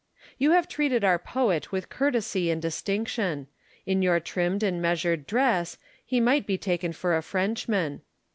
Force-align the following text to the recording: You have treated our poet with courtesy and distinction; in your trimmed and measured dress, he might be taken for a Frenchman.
You 0.39 0.53
have 0.53 0.67
treated 0.67 1.03
our 1.03 1.19
poet 1.19 1.71
with 1.71 1.89
courtesy 1.89 2.49
and 2.49 2.59
distinction; 2.59 3.45
in 3.85 4.01
your 4.01 4.19
trimmed 4.19 4.63
and 4.63 4.81
measured 4.81 5.27
dress, 5.27 5.77
he 6.03 6.19
might 6.19 6.47
be 6.47 6.57
taken 6.57 6.91
for 6.91 7.15
a 7.15 7.21
Frenchman. 7.21 8.01